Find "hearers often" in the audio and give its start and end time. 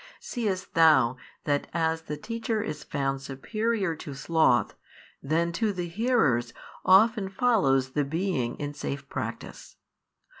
5.89-7.29